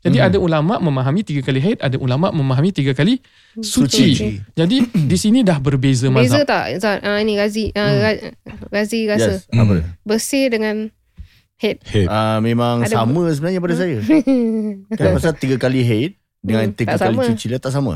[0.02, 0.26] Jadi hmm.
[0.26, 3.22] ada ulama memahami tiga kali haid, ada ulama memahami tiga kali
[3.54, 4.18] suci.
[4.18, 4.28] suci.
[4.50, 4.76] Jadi
[5.10, 6.42] di sini dah berbeza mazhab.
[6.42, 6.98] Beza tak Zat?
[7.06, 7.70] Uh, ini Ghazi.
[7.70, 8.66] Uh, hmm.
[8.68, 9.38] Ghazi rasa.
[9.38, 9.46] Yes.
[9.54, 9.74] Apa?
[10.02, 10.90] Bersih dengan.
[11.62, 11.78] Head.
[11.86, 14.02] Uh, memang Ada- sama sebenarnya pada saya.
[14.98, 17.26] kan pasal tiga kali head dengan Hmm, tiga tak kali sama.
[17.30, 17.94] cuci dia tak sama.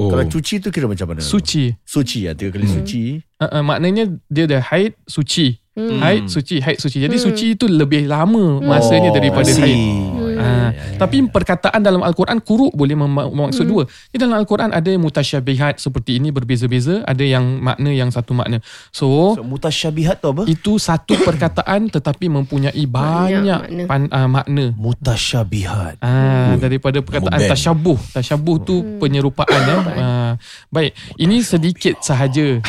[0.00, 0.08] Oh.
[0.08, 1.20] Kalau cuci tu kira macam mana?
[1.20, 1.76] Suci.
[1.84, 3.20] Suci ya, tiga kali suci.
[3.36, 5.60] Uh, uh, maknanya dia dah haid suci.
[5.76, 6.00] Hmm.
[6.00, 7.04] Haid suci, haid suci.
[7.04, 7.24] Jadi Hmm.
[7.28, 9.76] suci itu lebih lama masanya Oh, daripada I see.
[10.36, 10.44] Haid.
[10.46, 10.66] Hmm.
[10.66, 13.84] Ah, tapi perkataan dalam al-Quran kuruk boleh mem- bermaksud dua.
[14.08, 18.60] Di dalam al-Quran ada mutasyabihat seperti ini berbeza-beza, ada yang makna yang satu makna.
[18.90, 20.42] So, So, mutasyabihat tu apa?
[20.46, 23.82] itu satu perkataan tetapi mempunyai banyak makna.
[23.88, 24.64] pan, uh, makna.
[24.76, 26.00] Mutasyabihat.
[26.00, 27.98] Ah, daripada perkataan tasyabuh.
[28.12, 29.76] Tasyabuh tu penyerupaan ya.
[30.68, 32.60] Baik, ini sedikit sahaja.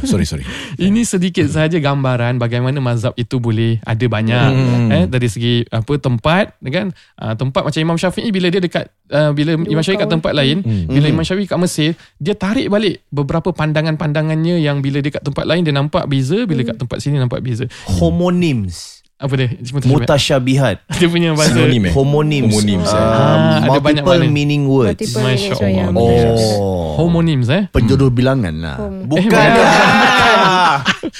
[0.00, 0.46] Sorry sorry
[0.78, 4.88] Ini sedikit sahaja gambaran bagaimana mazhab itu boleh ada banyak Hmm.
[4.88, 9.34] eh dari segi apa tempat kan uh, tempat macam Imam Syafi'i bila dia dekat uh,
[9.34, 10.88] bila Imam Syafi'i kat tempat lain Hmm.
[10.88, 15.44] bila Imam Syafi'i kat Mesir dia tarik balik beberapa pandangan-pandangannya yang bila dia kat tempat
[15.44, 17.66] lain dia nampak beza bila kat tempat sini nampak beza
[18.00, 18.99] Homonyms.
[19.20, 19.48] Apa dia
[19.84, 20.76] Mutasyabihat.
[20.96, 22.56] dia punya bahasa Sinonim eh Homonyms.
[22.56, 22.96] Homonyms eh.
[22.96, 24.32] Ah, ada banyak multiple makna.
[24.32, 24.96] meaning words.
[24.96, 25.92] Multiple Masya meaning, so, ya, Allah.
[25.92, 26.36] betul.
[26.56, 26.88] Oh.
[26.96, 28.76] homonyms eh Penjodoh bilangan lah.
[29.04, 29.28] Bukan.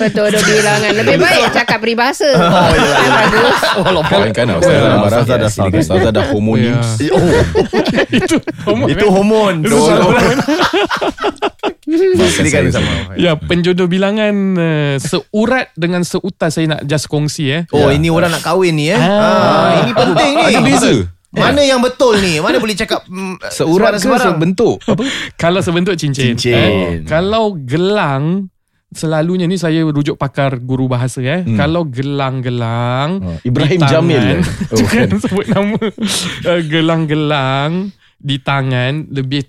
[0.00, 0.90] Betul ada bilangan.
[0.96, 2.30] Lebih baik cakap peribahasa.
[2.40, 3.60] Oh, ya, Bagus.
[4.08, 5.80] Kan kan Ustaz dah marah Ustaz dah silakan.
[5.84, 7.12] Ustaz dah homonyms Ya.
[8.64, 10.36] Oh, itu homon Itu hormon.
[11.90, 12.92] Silakan sama.
[13.14, 17.62] Ya, penjodoh bilangan uh, seurat dengan seutas saya nak just kongsi eh.
[17.70, 18.96] Oh, ini orang nak kahwin ni eh.
[18.96, 19.10] Ah.
[19.10, 20.44] Ah, ini penting ni.
[20.46, 20.90] Ada beza
[21.30, 22.42] Mana yang betul ni?
[22.42, 25.06] Mana boleh cakap mm, Seurat ke sebentuk Apa
[25.38, 26.34] Kalau sebentuk cincin.
[26.34, 26.58] Cincin.
[26.58, 28.50] Eh, kalau gelang
[28.90, 31.46] selalunya ni saya rujuk pakar guru bahasa eh.
[31.46, 31.54] Hmm.
[31.54, 34.26] Kalau gelang-gelang Oh, Ibrahim tangan- Jamil.
[34.74, 35.18] Oh, Jangan bukan.
[35.22, 35.78] sebut nama.
[36.50, 37.70] Eh, gelang-gelang
[38.18, 39.46] di tangan lebih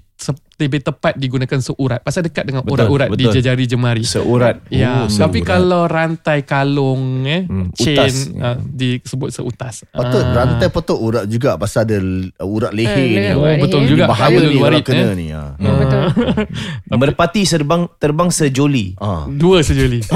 [0.62, 3.42] lebih tepat digunakan seurat pasal dekat dengan Betul, urat-urat di betul.
[3.42, 4.04] jari jemari.
[4.04, 4.62] Seurat.
[4.68, 5.50] Ya, Oh, tapi seurat.
[5.50, 8.30] kalau rantai kalung eh Hmm, chain utas.
[8.32, 9.84] uh, disebut seutas.
[9.88, 10.34] Patut Ah.
[10.36, 11.98] rantai patut urat juga pasal ada
[12.40, 13.16] urat leher Eh, ni.
[13.18, 13.36] leher.
[13.36, 14.06] Oh, betul Ini juga.
[14.08, 15.14] Bahaya ni warid, kena eh.
[15.14, 15.28] ni.
[15.30, 15.44] Ha.
[15.58, 16.02] Ya, betul.
[17.02, 18.94] Merpati terbang terbang sejoli.
[18.98, 19.26] Ah.
[19.26, 20.00] Dua sejoli.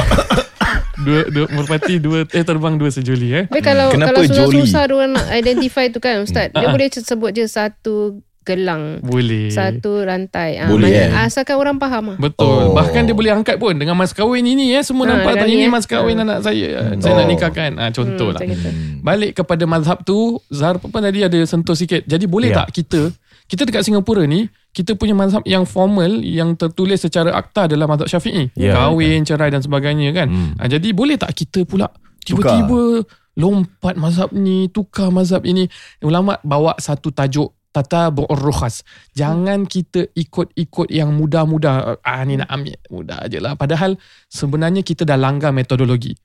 [0.98, 3.46] dua, dua merpati dua eh terbang dua sejoli eh.
[3.46, 6.50] Tapi kalau Kenapa kalau susah-susah diorang nak identify tu kan Ustaz.
[6.50, 9.02] Dia boleh sebut je satu gelang.
[9.02, 9.50] Boleh.
[9.50, 10.62] Satu rantai.
[10.62, 11.26] Ah, Boleh, mana- eh?
[11.26, 12.18] Asalkan orang faham lah.
[12.22, 12.72] Betul.
[12.72, 12.78] Oh.
[12.78, 15.56] Bahkan dia boleh angkat pun dengan mas kahwin ini ya semua Ha, nampak tak ini
[15.58, 15.72] ni, eh.
[15.74, 16.94] mas kahwin anak saya.
[16.96, 17.72] Saya nak nikahkan.
[17.76, 18.40] Ah contoh lah.
[18.40, 18.70] macam gitu.
[19.02, 22.06] Balik kepada mazhab tu Zahar pun tadi ada sentuh sikit.
[22.06, 22.64] Jadi boleh Ya.
[22.64, 23.10] tak kita
[23.46, 28.06] kita dekat Singapura ni kita punya mazhab yang formal yang tertulis secara akta adalah mazhab
[28.08, 28.54] Syafi'i.
[28.54, 28.76] Ya.
[28.76, 30.28] Kahwin, cerai dan sebagainya kan.
[30.28, 30.52] Hmm.
[30.56, 31.88] Ah, jadi boleh tak kita pula
[32.22, 33.06] tiba-tiba
[33.36, 35.68] lompat mazhab ni, tukar mazhab ini.
[36.00, 38.88] Ulama bawa satu tajuk tata rukhas.
[39.12, 42.00] Jangan kita ikut-ikut yang mudah-mudah.
[42.00, 43.60] Ah ni nak ambil mudah aje lah.
[43.60, 44.00] Padahal
[44.32, 46.16] sebenarnya kita dah langgar metodologi.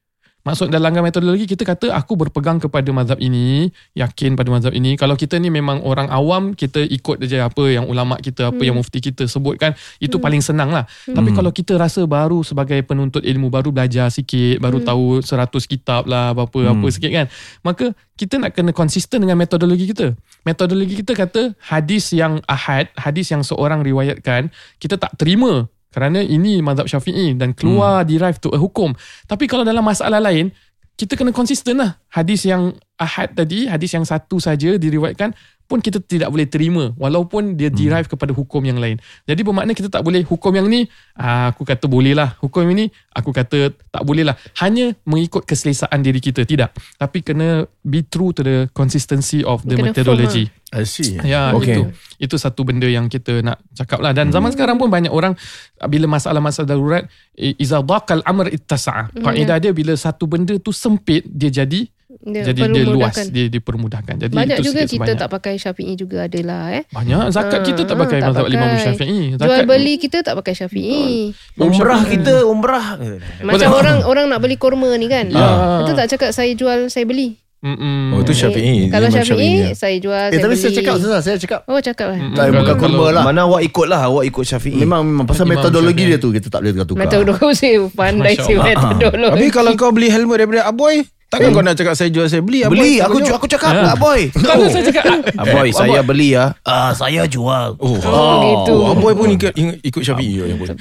[0.40, 4.96] Maksud dalam langgar metodologi kita kata aku berpegang kepada mazhab ini, yakin pada mazhab ini.
[4.96, 8.80] Kalau kita ni memang orang awam, kita ikut je apa yang ulama kita, apa yang
[8.80, 10.88] mufti kita sebutkan, itu paling senang lah.
[11.04, 16.08] Tapi kalau kita rasa baru sebagai penuntut ilmu, baru belajar sikit, baru tahu 100 kitab
[16.08, 17.26] lah, apa-apa apa sikit kan.
[17.60, 20.16] Maka kita nak kena konsisten dengan metodologi kita.
[20.44, 24.48] Metodologi kita kata hadis yang ahad, hadis yang seorang riwayatkan,
[24.80, 28.94] kita tak terima kerana ini mazhab syafi'i dan keluar derive to a hukum.
[29.26, 30.54] Tapi kalau dalam masalah lain,
[30.94, 31.98] kita kena konsisten lah.
[32.12, 35.34] Hadis yang ahad tadi, hadis yang satu saja diriwayatkan
[35.70, 38.98] pun kita tidak boleh terima walaupun dia derive kepada hukum yang lain.
[39.22, 42.34] Jadi bermakna kita tak boleh hukum yang ni ah, aku kata boleh lah.
[42.42, 44.34] Hukum ini aku kata tak boleh lah.
[44.58, 46.42] Hanya mengikut keselesaan diri kita.
[46.42, 46.74] Tidak.
[46.98, 50.50] Tapi kena be true to the consistency of the Kena methodology.
[50.74, 51.18] I see.
[51.22, 51.78] Ya, Okay.
[51.78, 51.82] itu
[52.18, 54.10] itu satu benda yang kita nak cakap lah.
[54.10, 55.38] Dan zaman sekarang pun banyak orang
[55.86, 57.04] bila masalah-masalah darurat
[57.38, 59.14] i- iza daqal amr ittasa'a.
[59.14, 61.86] Kaedah dia bila satu benda tu sempit dia jadi
[62.20, 64.14] Dia jadi dia luas, dia dipermudahkan.
[64.20, 66.84] Jadi Banyak itu juga kita tak pakai Syafi'i juga adalah eh.
[66.92, 68.44] banyak zakat Ah, kita tak ah, pakai tak mazhab.
[68.52, 69.20] Imam Syafi'i.
[69.32, 71.32] Zakat Jual beli kita tak pakai Syafi'i.
[71.56, 73.00] Umrah kita umrah.
[73.40, 75.32] Macam orang orang nak beli kurma ni kan.
[75.32, 75.48] Ya.
[75.80, 77.40] Itu tak cakap saya jual, saya beli.
[77.60, 78.16] Mm-mm.
[78.16, 79.76] Oh tu Syafi'i Kalau Imam Syafi'i, ya.
[79.76, 80.62] saya jual, Eh saya tapi beli.
[80.64, 82.16] saya cakap Ustaz, saya cakap Oh cakap lah.
[82.16, 82.32] Mm-mm.
[82.32, 83.22] Tak, bukan Kalau- kurma lah.
[83.22, 86.10] Mana awak ikut lah Awak ikut Syafi'i Memang memang pasal Imam metodologi Syafi'i.
[86.10, 87.00] dia tu kita tak boleh tukar-tukar.
[87.04, 89.32] Metodologi pandai si metodologi.
[89.36, 92.66] Tapi kalau kau beli helmet daripada Aboy Takkan kau nak cakap saya jual saya beli
[92.66, 92.98] Beli.
[92.98, 93.84] Aboy, Aku kau ju- aku cakap Ah.
[93.86, 94.20] tak boy.
[94.50, 95.04] Ada saya cakap.
[95.30, 97.78] Ah, boy saya beli ya Ah saya jual.
[97.78, 98.74] Oh, Oh, gitu.
[98.76, 100.74] oh Aboy pun ikut, ikut Syafi'i oh, Aboy.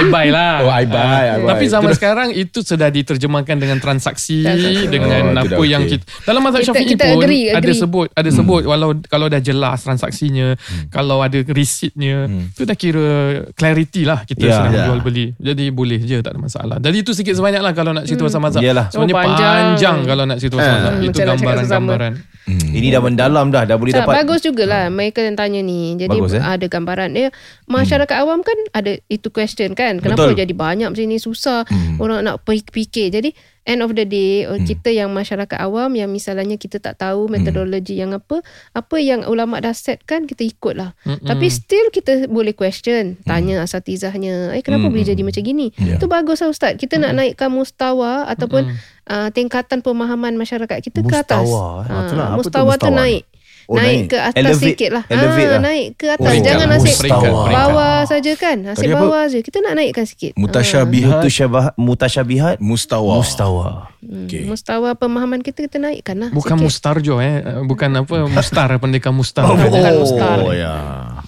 [0.00, 0.54] I buy lah.
[0.60, 1.48] Oh, I buy, I buy.
[1.50, 4.40] Tapi zaman Itu dah- sekarang itu sudah diterjemahkan dengan transaksi
[4.86, 5.98] dengan Oh, apa dah yang okey.
[5.98, 7.76] kita dalam mazhab Kita- Syafi'i pun agree, ada agree.
[7.76, 10.56] sebut ada sebut walau kalau dah jelas transaksinya,
[10.88, 13.08] kalau ada resitnya, itu dah kira
[13.52, 14.54] clarity lah kita Ya.
[14.56, 14.84] sedang Ya.
[14.86, 15.26] jual beli.
[15.36, 16.76] Jadi boleh je tak ada masalah.
[16.78, 18.60] Jadi itu sikit sebanyak lah kalau nak cerita pasal mazhab.
[18.60, 18.86] Yalah.
[18.88, 19.54] Sebenarnya Oh, panjang.
[19.70, 19.98] panjang.
[20.02, 20.74] kalau nak cerita pasal Eh.
[20.74, 20.92] mazhab.
[20.92, 22.12] Hmm, Itu gambaran-gambaran.
[22.50, 25.94] Ini dah mendalam dah Dah boleh Tak, dapat bagus jugalah mereka yang tanya ni.
[25.94, 26.42] Jadi Bagus, eh?
[26.42, 27.28] ada gambaran dia.
[27.66, 29.89] Masyarakat awam kan ada itu question kan.
[29.90, 30.38] Kan kenapa Betul.
[30.38, 31.98] jadi banyak macam ni susah Hmm.
[31.98, 34.62] orang nak fikir jadi end of the day hmm.
[34.62, 38.40] kita yang masyarakat awam yang misalnya kita tak tahu metodologi yang apa
[38.72, 41.22] apa yang ulama dah set kan kita ikut lah Mm-mm.
[41.22, 44.94] tapi still kita boleh question tanya asatizahnya eh kenapa Hmm.
[44.94, 45.98] boleh jadi macam gini Ya.
[45.98, 48.70] itu bagus lah ustaz kita nak naikkan mustawa ataupun
[49.06, 52.00] uh, tingkatan pemahaman masyarakat kita ke atas Mustawa, eh?
[52.06, 52.28] Itulah.
[52.30, 52.96] Tu mustawa tu mustawa ni?
[52.96, 53.22] naik
[53.70, 54.04] Oh, naik, naik.
[54.04, 55.60] ke atas Elevate- sikit lah elevate Ah, lah.
[55.62, 56.42] naik ke atas Peringkat.
[56.44, 57.54] jangan nasib Peringkat, peringkat.
[57.54, 63.14] bawah saja kan nasib Tadi bawah saja kita nak naikkan sikit Mutasyabihat Mutasyabihat, mutasyabihat Mustawa
[63.16, 63.68] Mustawa.
[64.00, 64.42] Hmm, Okey.
[64.44, 66.66] Mustawa pemahaman kita kita naikkan lah Bukan sikit.
[66.66, 70.36] mustarjo eh Bukan apa Mustar Pendekar mustar Oh, bukan mustar.
[70.40, 70.74] Oh ya.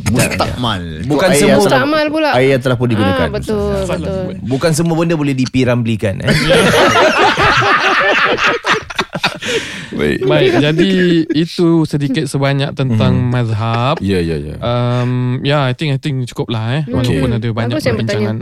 [0.04, 0.82] Mustakmal.
[1.06, 2.34] Bukan semua- Mustakmal pula.
[2.34, 3.22] Air yang telah pun digunakan.
[3.22, 6.26] ah, betul betul Bukan semua benda boleh dipiramblikan eh.
[9.94, 10.92] Baik Baik Jadi
[11.32, 16.54] Itu sedikit sebanyak Tentang mazhab Ya ya ya Um, ya, I think I think cukup
[16.54, 16.82] lah eh.
[16.86, 18.36] Walaupun ada banyak Bagus perbincangan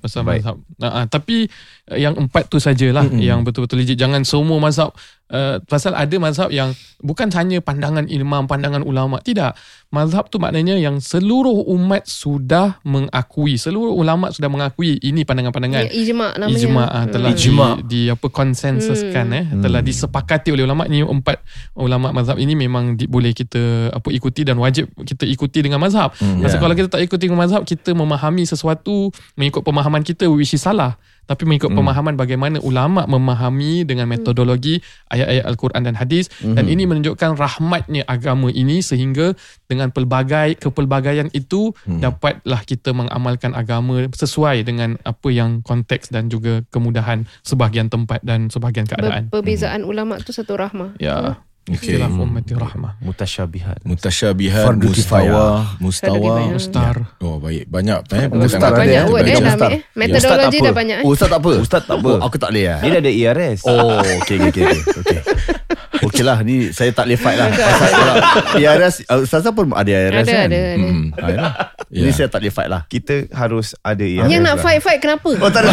[0.00, 0.56] pasal mazhab.
[0.78, 1.48] Uh, uh, tapi
[1.90, 3.22] uh, yang empat tu sajalah mm-hmm.
[3.22, 3.98] yang betul-betul legit.
[3.98, 4.94] Jangan semua mazhab
[5.30, 9.20] uh, pasal ada mazhab yang bukan hanya pandangan imam, pandangan ulama.
[9.20, 9.54] Tidak.
[9.94, 15.86] Mazhab tu maknanya yang seluruh umat sudah mengakui, seluruh ulama sudah mengakui ini pandangan-pandangan.
[15.86, 16.58] Ya, ijma' namanya.
[16.58, 17.72] Ijma' ah, telah Ijma'.
[17.86, 21.42] di, di apa konsensuskan eh telah disepakati oleh ulama ni empat
[21.74, 26.14] ulama mazhab ini memang di, boleh kita apa ikuti dan wajib kita ikuti dengan mazhab.
[26.22, 26.62] Hmm, Pasal yeah.
[26.62, 30.94] kalau kita tak ikuti dengan mazhab kita memahami sesuatu mengikut pemahaman kita which is salah.
[31.24, 31.78] Tapi mengikut hmm.
[31.80, 36.54] pemahaman bagaimana ulama memahami dengan metodologi ayat-ayat al-Quran dan hadis hmm.
[36.56, 39.32] dan ini menunjukkan rahmatnya agama ini sehingga
[39.64, 42.04] dengan pelbagai kepelbagaian itu hmm.
[42.04, 48.52] dapatlah kita mengamalkan agama sesuai dengan apa yang konteks dan juga kemudahan sebahagian tempat dan
[48.52, 49.32] sebahagian keadaan.
[49.32, 51.00] Perbezaan ulama tu satu rahmah.
[51.00, 51.16] ya.
[51.20, 51.53] Okey.
[51.64, 53.00] Ikhtilaf ummati rahmah.
[53.00, 53.88] Mutasyabihat.
[53.88, 56.34] Mutasyabihat Fardu Mustawa Mustawa.
[56.52, 56.96] Mustar.
[57.18, 59.08] Oh baik Banyak eh Mustar Perkataan- ada, Banyak eh?
[59.08, 59.40] word dia Banyak.
[59.40, 59.64] dah Ustaz.
[59.64, 59.80] ambil eh.
[59.96, 60.76] Metodologi Ustaz tak dah apa.
[60.76, 61.04] banyak eh.
[61.04, 61.50] Oh, Ustaz tak apa?
[61.56, 62.10] Ustaz tak apa.
[62.12, 62.78] Oh, aku tak boleh eh?
[62.78, 63.58] Dia dah ada ERS.
[63.64, 64.76] Oh, okey okey okey.
[65.00, 65.18] Okey.
[66.04, 67.48] Okey lah, ni saya tak boleh fight lah.
[67.50, 68.14] Pasal kalau
[68.60, 70.46] IRS, uh, Ustazah pun ada IRS Ada kan?
[70.48, 70.62] ada ada.
[70.76, 71.04] Hmm.
[71.14, 71.52] Ha, yalah.
[71.88, 72.00] Ya.
[72.04, 72.80] Ini saya tak boleh fight lah.
[72.86, 74.28] Kita harus ada ERS.
[74.28, 74.62] Yang nak lah.
[74.62, 75.30] fight-fight kenapa?
[75.40, 75.70] Oh, tak ada.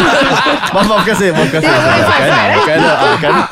[0.74, 1.72] maaf, maafkan saya, maafkan saya.
[1.72, 2.50] Jangan fight, fight, fight.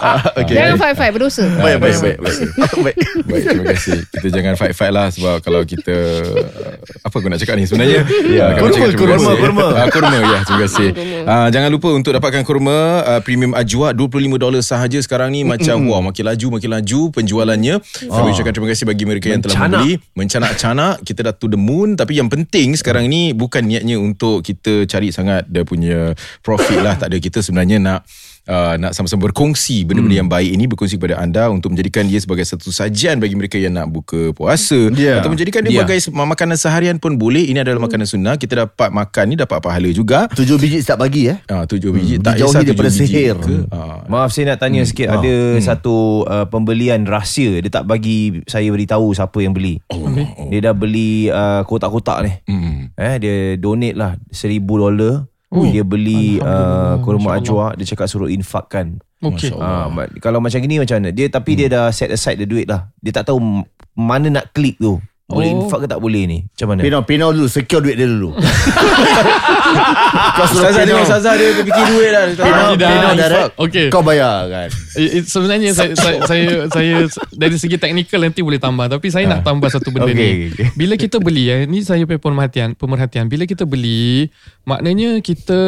[0.04, 0.20] Ah.
[0.24, 0.44] Ah.
[0.44, 1.44] Jangan fight-fight berdosa.
[1.60, 2.16] Baik, baik, baik.
[2.20, 2.38] Baik,
[2.84, 2.96] baik.
[3.24, 5.96] Baik terima kasih Kita jangan fight-fight lah Sebab kalau kita
[7.00, 8.04] Apa aku nak cakap ni sebenarnya?
[8.24, 8.50] Ya.
[8.50, 9.36] Ah, kami Kurma, cakap kurma, kasih.
[9.38, 9.66] kurma.
[9.70, 10.88] Ah, Kurma ya terima kasih.
[11.24, 15.44] Ah, Jangan lupa untuk dapatkan kurma uh, Premium Ajwa 25 dolar sahaja sekarang ni.
[15.44, 17.74] Macam wah makin laju Makin laju penjualannya.
[18.04, 20.00] Kami ucapkan terima kasih Bagi mereka yang telah membeli.
[20.14, 21.00] Mencanak-canak.
[21.00, 21.94] Kita dah to the moon.
[21.94, 26.96] Tapi yang penting sekarang ni Bukan niatnya untuk Kita cari sangat Dia punya profit lah.
[26.96, 27.16] Tak ada.
[27.16, 28.00] Kita sebenarnya nak
[28.44, 32.44] Uh, nak sama-sama berkongsi benda-benda yang baik ini berkongsi kepada anda untuk menjadikan dia sebagai
[32.44, 35.16] satu sajian bagi mereka yang nak buka puasa Ya.
[35.16, 38.92] atau menjadikan dia sebagai se- makanan seharian pun boleh ini adalah makanan sunnah kita dapat
[38.92, 41.40] makan ni dapat pahala juga Tujuh biji setiap pagi eh.
[41.46, 43.36] Ah, tujuh biji tak dijauhi kisah tujuh daripada biji sihir.
[43.38, 45.16] ke ah, Maaf saya nak tanya sikit Ah.
[45.16, 49.80] ada satu uh, pembelian rahsia dia tak bagi saya beritahu siapa yang beli.
[49.88, 50.48] oh, oh.
[50.48, 52.32] Dia dah beli uh, kotak-kotak ni.
[52.44, 52.92] Hmm.
[52.92, 55.24] Eh dia donate lah seribu dolar.
[55.70, 58.98] Dia beli uh, kurma ajwa dia cakap suruh infakkan.
[59.22, 59.54] Okey.
[59.54, 59.88] Masya Allah.
[59.88, 61.14] Ah, kalau macam gini macam mana?
[61.14, 62.90] Dia tapi dia dah set aside the duit lah.
[62.98, 63.62] Dia tak tahu
[63.94, 64.98] mana nak klik tu.
[65.34, 65.54] Boleh Oh.
[65.60, 66.38] infak ke tak boleh ni?
[66.46, 66.80] Macam mana?
[66.80, 67.46] Pinau, pinau dulu.
[67.46, 68.34] Secure duit dia dulu.
[70.34, 70.86] Kau suruh pinau.
[70.86, 73.50] tengok Ustazah dia fikir duit dah Dia tak- Pinau, direct.
[73.56, 73.86] Okey.
[73.88, 74.68] Kau bayar kan.
[74.94, 76.92] It, it, sebenarnya saya, saya, saya saya
[77.30, 80.62] dari segi teknikal nanti boleh tambah tapi saya nak tambah satu benda Okey, ni.
[80.74, 83.24] Bila kita beli ya, ni saya punya pemerhatian, pemerhatian.
[83.26, 84.28] Bila kita beli,
[84.62, 85.58] maknanya kita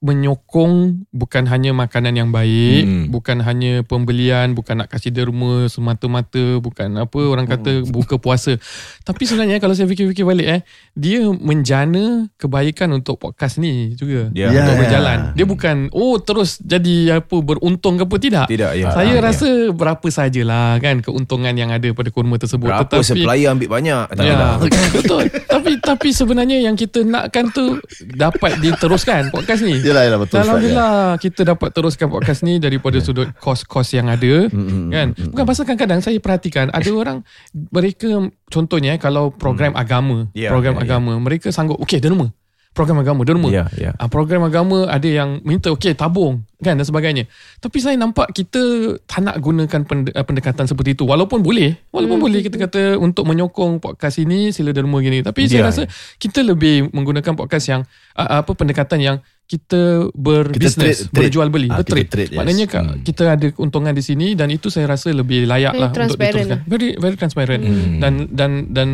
[0.00, 3.04] menyokong bukan hanya makanan yang baik, Hmm.
[3.08, 8.56] bukan hanya pembelian, bukan nak kasih derma semata-mata, bukan apa orang kata buka puasa.
[9.00, 10.60] Tapi sebenarnya kalau saya fikir-fikir balik eh,
[10.94, 14.32] dia menjana kebaikan untuk podcast ni juga.
[14.32, 14.48] Ya.
[14.50, 14.80] Untuk Ya.
[14.80, 15.18] berjalan.
[15.34, 18.46] Dia bukan oh terus jadi apa beruntung ke apa tidak.
[18.48, 18.88] Tidak, ya.
[18.90, 22.66] Saya Ah, rasa berapa sajalah kan keuntungan yang ada pada kurma tersebut.
[22.66, 24.04] Berapa Tetapi supplier ambil banyak?
[24.10, 24.54] Tak Ya, adalah.
[24.90, 25.22] betul.
[25.46, 27.76] tapi tapi sebenarnya yang kita nakkan tu
[28.08, 29.76] dapat diteruskan podcast ni.
[29.90, 34.46] Yelah, yelah, betul, Alhamdulillah kita dapat teruskan podcast ni daripada sudut kos-kos yang ada
[34.88, 35.08] kan.
[35.12, 38.06] Bukan pasal kadang-kadang saya perhatikan ada orang mereka
[38.46, 40.84] contohnya eh, kalau program agama, Ya, program ya, ya.
[40.86, 42.30] agama mereka sanggup okey derma.
[42.70, 43.50] Program agama derma.
[43.50, 43.98] Ya, ya.
[43.98, 47.26] Ah, program agama ada yang minta okey tabung kan dan sebagainya.
[47.58, 48.62] Tapi saya nampak kita
[49.10, 49.80] tak nak gunakan
[50.14, 51.74] ah, pendekatan seperti itu walaupun boleh.
[51.90, 55.18] Walaupun boleh kita kata untuk menyokong podcast ini sila derma gini.
[55.18, 55.74] Tapi saya Ya.
[55.74, 55.82] rasa
[56.16, 57.82] kita lebih menggunakan podcast yang
[58.14, 59.16] ah, apa pendekatan yang
[59.50, 61.14] kita berbisnes, trade- trade.
[61.26, 62.06] berjual beli, kita bertrade.
[62.06, 62.38] trade, yes.
[62.38, 65.90] Maknanya ka- kita ada keuntungan di sini dan itu saya rasa lebih layak Very lah
[65.90, 66.58] untuk diteruskan.
[66.64, 67.62] Very very transparent.
[67.98, 68.88] Dan dan dan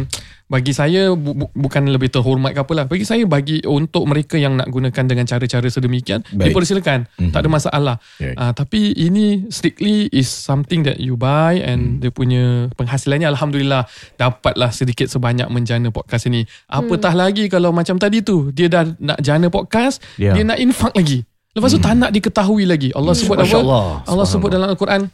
[0.46, 4.54] bagi saya bu, bu, bukan lebih terhormat ke apalah bagi saya bagi untuk mereka yang
[4.54, 6.54] nak gunakan dengan cara-cara sedemikian Baik.
[6.54, 7.32] dipersilakan mm-hmm.
[7.34, 8.32] tak ada masalah Okay.
[8.38, 12.00] uh, tapi ini strictly is something that you buy and mm.
[12.00, 13.84] dia punya penghasilannya alhamdulillah
[14.16, 17.20] dapatlah sedikit sebanyak menjana podcast ini apatah mm.
[17.20, 20.32] lagi kalau macam tadi tu dia dah nak jana podcast Ya.
[20.32, 23.58] dia nak infak lagi lepas tu tak nak diketahui lagi Allah sebut apa.
[24.06, 25.10] Allah sebut dalam al-Quran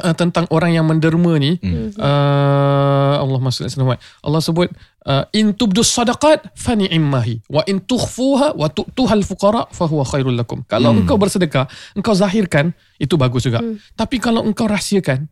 [0.00, 1.60] uh, tentang orang yang menderma ni
[2.00, 4.68] uh, Allah masuk Muhammad Allah sebut
[5.06, 10.34] uh, in tubdus sadaqat fa ni'mahi wa in tukhfuha wa tu'tuhal fuqara fa huwa khairul
[10.34, 10.66] lakum.
[10.66, 13.62] Kalau engkau bersedekah engkau zahirkan itu bagus juga.
[13.94, 15.28] Tapi kalau engkau rahsiakan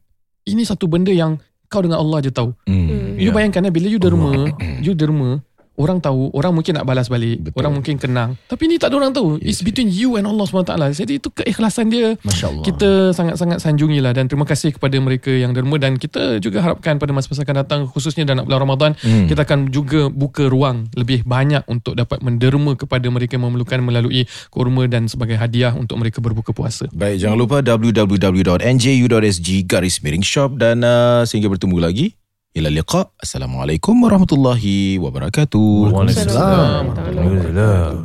[0.46, 1.38] ini satu benda yang
[1.72, 2.52] kau dengan Allah je tahu.
[2.68, 3.16] Hmm.
[3.16, 4.52] You bayangkan eh, bila you derma,
[4.84, 5.40] you derma,
[5.82, 7.58] orang tahu, orang mungkin nak balas balik, Betul.
[7.58, 8.38] orang mungkin kenang.
[8.46, 9.42] Tapi ni tak ada orang tahu.
[9.42, 10.72] It's between you and Allah SWT.
[10.94, 12.14] Jadi itu keikhlasan dia.
[12.62, 16.96] Kita sangat-sangat sanjungi lah dan terima kasih kepada mereka yang derma dan kita juga harapkan
[16.96, 19.26] pada masa-masa akan datang khususnya dalam bulan Ramadan Hmm.
[19.26, 24.28] kita akan juga buka ruang lebih banyak untuk dapat menderma kepada mereka yang memerlukan melalui
[24.48, 26.86] kurma dan sebagai hadiah untuk mereka berbuka puasa.
[26.94, 32.06] Baik, jangan lupa www.nju.sg garis miring shop dan uh, sehingga bertemu lagi.
[32.52, 33.08] Ila liqa.
[33.16, 35.88] Assalamualaikum warahmatullahi wabarakatuh.
[35.88, 36.92] Waalaikumsalam.
[36.92, 37.16] Waalaikumsalam.
[37.16, 37.96] Alhamdulillah.